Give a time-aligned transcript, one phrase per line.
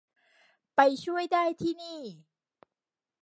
[0.75, 2.01] ไปช่วยได้ที่นี่